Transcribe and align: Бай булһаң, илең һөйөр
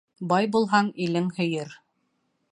Бай 0.29 0.47
булһаң, 0.53 0.87
илең 1.07 1.27
һөйөр 1.37 1.77